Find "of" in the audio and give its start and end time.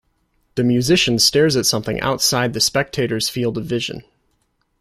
3.59-3.65